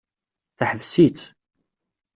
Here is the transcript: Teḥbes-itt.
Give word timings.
Teḥbes-itt. 0.57 1.21